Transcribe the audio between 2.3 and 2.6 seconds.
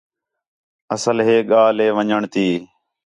تی